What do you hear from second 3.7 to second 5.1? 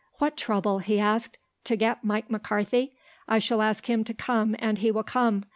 him to come and he will